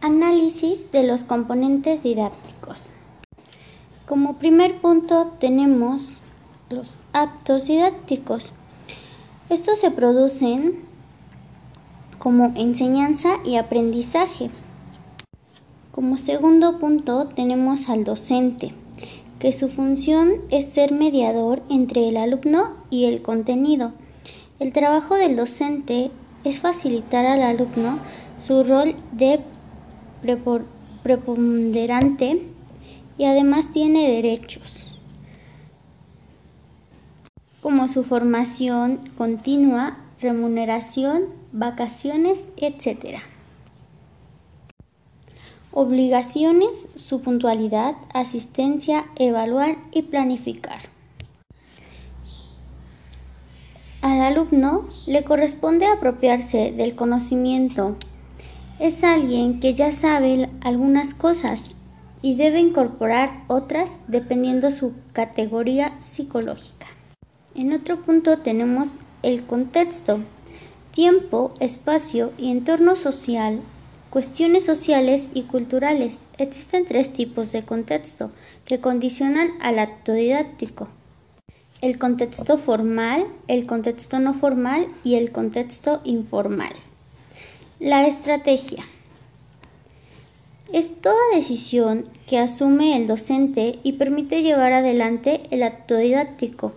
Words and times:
Análisis 0.00 0.92
de 0.92 1.04
los 1.04 1.24
componentes 1.24 2.04
didácticos. 2.04 2.92
Como 4.06 4.38
primer 4.38 4.80
punto 4.80 5.32
tenemos 5.40 6.12
los 6.70 7.00
actos 7.12 7.66
didácticos. 7.66 8.52
Estos 9.50 9.80
se 9.80 9.90
producen 9.90 10.76
como 12.20 12.52
enseñanza 12.54 13.28
y 13.44 13.56
aprendizaje. 13.56 14.50
Como 15.90 16.16
segundo 16.16 16.78
punto 16.78 17.26
tenemos 17.26 17.88
al 17.88 18.04
docente, 18.04 18.72
que 19.40 19.52
su 19.52 19.68
función 19.68 20.34
es 20.50 20.66
ser 20.66 20.92
mediador 20.92 21.60
entre 21.70 22.08
el 22.08 22.18
alumno 22.18 22.76
y 22.88 23.06
el 23.06 23.20
contenido. 23.20 23.90
El 24.60 24.72
trabajo 24.72 25.16
del 25.16 25.34
docente 25.34 26.12
es 26.44 26.60
facilitar 26.60 27.26
al 27.26 27.42
alumno 27.42 27.98
su 28.38 28.62
rol 28.62 28.94
de 29.10 29.40
preponderante 31.02 32.42
y 33.16 33.24
además 33.24 33.72
tiene 33.72 34.08
derechos, 34.10 34.86
como 37.60 37.88
su 37.88 38.04
formación 38.04 39.10
continua, 39.16 39.98
remuneración, 40.20 41.26
vacaciones, 41.52 42.44
etc. 42.56 43.18
Obligaciones, 45.72 46.88
su 46.94 47.20
puntualidad, 47.20 47.96
asistencia, 48.14 49.06
evaluar 49.16 49.76
y 49.92 50.02
planificar. 50.02 50.80
Al 54.00 54.20
alumno 54.20 54.86
le 55.06 55.24
corresponde 55.24 55.86
apropiarse 55.86 56.72
del 56.72 56.94
conocimiento 56.94 57.96
es 58.80 59.02
alguien 59.02 59.58
que 59.58 59.74
ya 59.74 59.90
sabe 59.90 60.48
algunas 60.60 61.12
cosas 61.14 61.72
y 62.22 62.36
debe 62.36 62.60
incorporar 62.60 63.44
otras 63.48 63.96
dependiendo 64.06 64.70
su 64.70 64.94
categoría 65.12 66.00
psicológica. 66.00 66.86
En 67.54 67.72
otro 67.72 68.02
punto 68.02 68.38
tenemos 68.38 69.00
el 69.22 69.44
contexto, 69.44 70.20
tiempo, 70.92 71.54
espacio 71.58 72.32
y 72.38 72.50
entorno 72.52 72.94
social, 72.94 73.60
cuestiones 74.10 74.64
sociales 74.64 75.30
y 75.34 75.42
culturales. 75.42 76.28
Existen 76.38 76.84
tres 76.86 77.12
tipos 77.12 77.50
de 77.50 77.64
contexto 77.64 78.30
que 78.64 78.80
condicionan 78.80 79.50
al 79.60 79.80
acto 79.80 80.12
didáctico. 80.12 80.88
El 81.80 81.98
contexto 81.98 82.58
formal, 82.58 83.26
el 83.48 83.66
contexto 83.66 84.18
no 84.18 84.34
formal 84.34 84.86
y 85.04 85.14
el 85.16 85.32
contexto 85.32 86.00
informal. 86.04 86.72
La 87.80 88.08
estrategia 88.08 88.82
es 90.72 91.00
toda 91.00 91.16
decisión 91.32 92.08
que 92.26 92.40
asume 92.40 92.96
el 92.96 93.06
docente 93.06 93.78
y 93.84 93.92
permite 93.92 94.42
llevar 94.42 94.72
adelante 94.72 95.42
el 95.52 95.62
acto 95.62 95.96
didáctico. 95.96 96.72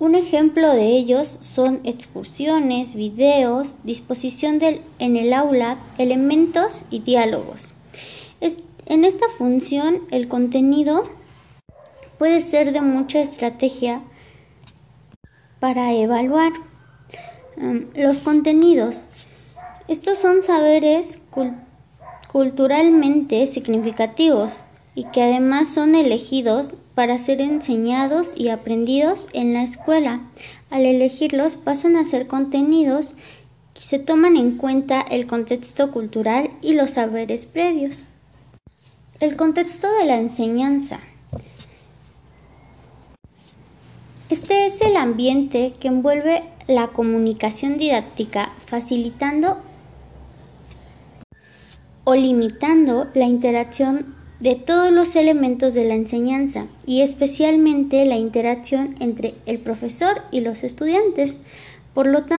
Un 0.00 0.16
ejemplo 0.16 0.68
de 0.72 0.88
ellos 0.88 1.28
son 1.28 1.80
excursiones, 1.84 2.96
videos, 2.96 3.76
disposición 3.84 4.58
en 4.98 5.16
el 5.16 5.32
aula, 5.32 5.78
elementos 5.96 6.82
y 6.90 6.98
diálogos. 6.98 7.72
en 8.40 9.04
esta 9.04 9.26
función 9.38 10.00
el 10.10 10.26
contenido 10.26 11.04
puede 12.18 12.40
ser 12.40 12.72
de 12.72 12.80
mucha 12.80 13.20
estrategia 13.20 14.02
para 15.60 15.92
evaluar. 15.92 16.52
Los 17.56 18.18
contenidos. 18.18 19.04
Estos 19.86 20.18
son 20.18 20.42
saberes 20.42 21.18
culturalmente 22.32 23.46
significativos 23.46 24.60
y 24.94 25.04
que 25.04 25.22
además 25.22 25.68
son 25.68 25.94
elegidos 25.94 26.74
para 26.94 27.18
ser 27.18 27.40
enseñados 27.40 28.32
y 28.36 28.48
aprendidos 28.48 29.28
en 29.32 29.52
la 29.52 29.62
escuela. 29.62 30.20
Al 30.70 30.84
elegirlos 30.86 31.56
pasan 31.56 31.96
a 31.96 32.04
ser 32.04 32.26
contenidos 32.26 33.14
que 33.74 33.82
se 33.82 33.98
toman 33.98 34.36
en 34.36 34.56
cuenta 34.56 35.00
el 35.00 35.26
contexto 35.26 35.90
cultural 35.90 36.50
y 36.62 36.74
los 36.74 36.92
saberes 36.92 37.46
previos. 37.46 38.04
El 39.20 39.36
contexto 39.36 39.92
de 39.98 40.06
la 40.06 40.16
enseñanza. 40.16 41.00
Este 44.30 44.66
es 44.66 44.80
el 44.80 44.96
ambiente 44.96 45.74
que 45.78 45.88
envuelve 45.88 46.42
la 46.66 46.88
comunicación 46.88 47.76
didáctica, 47.78 48.50
facilitando 48.66 49.58
o 52.04 52.14
limitando 52.14 53.08
la 53.14 53.26
interacción 53.26 54.14
de 54.40 54.56
todos 54.56 54.92
los 54.92 55.16
elementos 55.16 55.74
de 55.74 55.84
la 55.84 55.94
enseñanza 55.94 56.66
y 56.86 57.00
especialmente 57.00 58.04
la 58.04 58.16
interacción 58.16 58.94
entre 59.00 59.34
el 59.46 59.58
profesor 59.58 60.22
y 60.30 60.40
los 60.40 60.64
estudiantes. 60.64 61.40
Por 61.94 62.06
lo 62.06 62.20
tanto, 62.20 62.36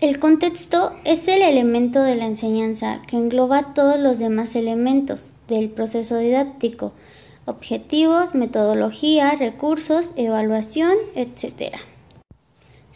el 0.00 0.18
contexto 0.18 0.92
es 1.04 1.28
el 1.28 1.42
elemento 1.42 2.02
de 2.02 2.16
la 2.16 2.26
enseñanza 2.26 3.02
que 3.06 3.16
engloba 3.16 3.72
todos 3.74 3.98
los 4.00 4.18
demás 4.18 4.56
elementos 4.56 5.34
del 5.48 5.70
proceso 5.70 6.18
didáctico, 6.18 6.92
objetivos, 7.46 8.34
metodología, 8.34 9.32
recursos, 9.32 10.12
evaluación, 10.16 10.94
etc. 11.14 11.76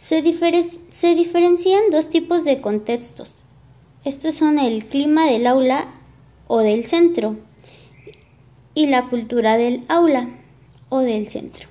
Se, 0.07 0.21
diferencian 0.21 1.81
dos 1.91 2.09
tipos 2.09 2.45
de 2.45 2.61
contextos. 2.61 3.43
Estos 4.05 4.35
son 4.35 4.57
el 4.57 4.85
clima 4.85 5.25
del 5.25 5.45
aula 5.45 5.85
o 6.47 6.59
del 6.59 6.85
centro 6.85 7.35
y 8.73 8.87
la 8.87 9.09
cultura 9.09 9.57
del 9.57 9.83
aula 9.89 10.29
o 10.87 10.99
del 10.99 11.27
centro. 11.27 11.67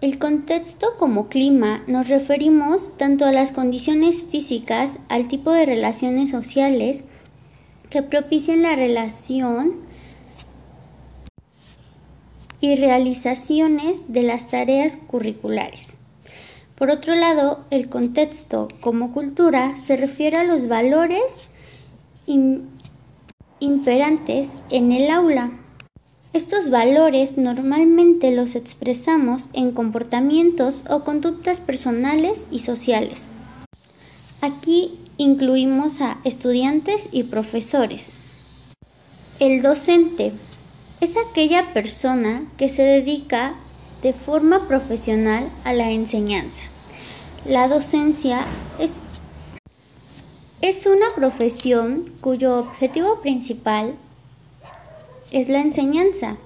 El 0.00 0.18
contexto 0.18 0.96
como 0.98 1.28
clima 1.28 1.84
nos 1.86 2.08
referimos 2.08 2.96
tanto 2.96 3.26
a 3.26 3.32
las 3.32 3.52
condiciones 3.52 4.22
físicas, 4.22 4.98
al 5.10 5.28
tipo 5.28 5.52
de 5.52 5.66
relaciones 5.66 6.30
sociales 6.30 7.04
que 7.90 8.02
propician 8.02 8.62
la 8.62 8.76
relación 8.76 9.85
y 12.60 12.76
realizaciones 12.76 14.12
de 14.12 14.22
las 14.22 14.48
tareas 14.48 14.96
curriculares. 14.96 15.96
Por 16.76 16.90
otro 16.90 17.14
lado, 17.14 17.64
el 17.70 17.88
contexto 17.88 18.68
como 18.80 19.12
cultura 19.12 19.76
se 19.76 19.96
refiere 19.96 20.36
a 20.36 20.44
los 20.44 20.68
valores 20.68 21.48
imperantes 23.60 24.48
en 24.70 24.92
el 24.92 25.10
aula. 25.10 25.52
Estos 26.34 26.68
valores 26.68 27.38
normalmente 27.38 28.30
los 28.30 28.56
expresamos 28.56 29.48
en 29.54 29.72
comportamientos 29.72 30.84
o 30.90 31.02
conductas 31.02 31.60
personales 31.60 32.46
y 32.50 32.58
sociales. 32.58 33.30
Aquí 34.42 34.98
incluimos 35.16 36.02
a 36.02 36.18
estudiantes 36.24 37.08
y 37.10 37.22
profesores. 37.22 38.18
El 39.40 39.62
docente 39.62 40.32
es 41.00 41.16
aquella 41.16 41.72
persona 41.74 42.44
que 42.56 42.68
se 42.68 42.82
dedica 42.82 43.54
de 44.02 44.12
forma 44.12 44.66
profesional 44.66 45.48
a 45.64 45.72
la 45.72 45.90
enseñanza. 45.90 46.62
La 47.44 47.68
docencia 47.68 48.44
es, 48.78 49.00
es 50.62 50.86
una 50.86 51.06
profesión 51.14 52.10
cuyo 52.20 52.58
objetivo 52.58 53.20
principal 53.20 53.94
es 55.30 55.48
la 55.48 55.60
enseñanza 55.60 56.36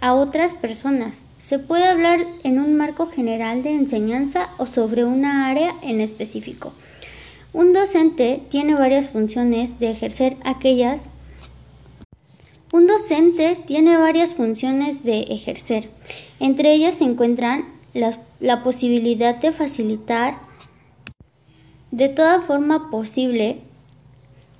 a 0.00 0.14
otras 0.14 0.54
personas. 0.54 1.18
Se 1.38 1.58
puede 1.58 1.84
hablar 1.84 2.20
en 2.42 2.58
un 2.58 2.76
marco 2.76 3.06
general 3.06 3.62
de 3.62 3.74
enseñanza 3.74 4.48
o 4.58 4.66
sobre 4.66 5.04
una 5.04 5.48
área 5.48 5.74
en 5.82 6.00
específico. 6.00 6.72
Un 7.52 7.72
docente 7.72 8.42
tiene 8.50 8.74
varias 8.74 9.10
funciones 9.10 9.78
de 9.80 9.90
ejercer 9.90 10.36
aquellas 10.44 11.08
un 12.72 12.86
docente 12.86 13.58
tiene 13.66 13.96
varias 13.96 14.34
funciones 14.34 15.02
de 15.02 15.22
ejercer. 15.22 15.88
Entre 16.38 16.72
ellas 16.72 16.96
se 16.96 17.04
encuentran 17.04 17.64
la, 17.94 18.62
posibilidad 18.62 19.36
de 19.36 19.50
facilitar 19.50 20.38
de 21.90 22.08
toda 22.08 22.40
forma 22.40 22.90
posible 22.90 23.58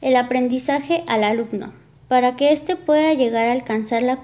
el 0.00 0.16
aprendizaje 0.16 1.04
al 1.06 1.22
alumno 1.22 1.72
para 2.08 2.34
que 2.34 2.52
éste 2.52 2.74
pueda 2.74 3.14
llegar 3.14 3.46
a 3.46 3.52
alcanzar 3.52 4.02
la 4.02 4.20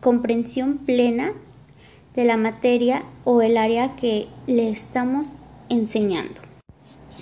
comprensión 0.00 0.78
plena 0.78 1.32
de 2.14 2.24
la 2.24 2.38
materia 2.38 3.02
o 3.24 3.42
el 3.42 3.58
área 3.58 3.94
que 3.96 4.28
le 4.46 4.70
estamos 4.70 5.28
enseñando. 5.68 6.40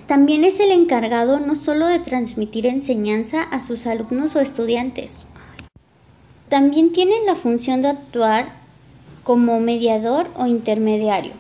También 0.07 0.45
es 0.45 0.61
el 0.61 0.71
encargado 0.71 1.41
no 1.41 1.57
solo 1.57 1.87
de 1.89 1.99
transmitir 1.99 2.67
enseñanza 2.67 3.43
a 3.43 3.59
sus 3.59 3.89
alumnos 3.89 4.37
o 4.37 4.41
estudiantes, 4.41 5.26
también 6.49 6.93
tienen 6.93 7.27
la 7.27 7.35
función 7.35 7.83
de 7.83 7.89
actuar 7.89 8.53
como 9.25 9.59
mediador 9.61 10.29
o 10.37 10.47
intermediario 10.47 11.33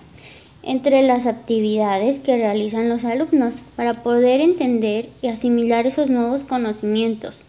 entre 0.67 1.03
las 1.03 1.27
actividades 1.27 2.19
que 2.19 2.37
realizan 2.37 2.89
los 2.89 3.05
alumnos 3.05 3.63
para 3.77 3.95
poder 3.95 4.41
entender 4.41 5.09
y 5.23 5.29
asimilar 5.29 5.87
esos 5.87 6.11
nuevos 6.11 6.43
conocimientos. 6.43 7.45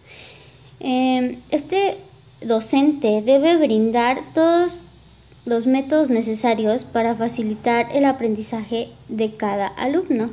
Em, 0.78 1.36
este 1.50 1.96
docente 2.40 3.20
debe 3.22 3.56
brindar 3.56 4.20
todos 4.34 4.84
los 5.44 5.66
métodos 5.66 6.10
necesarios 6.10 6.84
para 6.84 7.16
facilitar 7.16 7.88
el 7.92 8.04
aprendizaje 8.04 8.90
de 9.08 9.34
cada 9.34 9.66
alumno. 9.66 10.30